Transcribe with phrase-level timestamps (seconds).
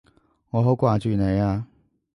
[0.49, 1.67] 我好掛住你啊！